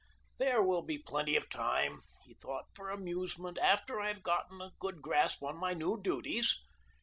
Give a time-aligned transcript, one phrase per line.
[0.39, 4.73] "There will be plenty of time," he thought, "for amusement after I have gotten a
[4.79, 6.57] good grasp of my new duties."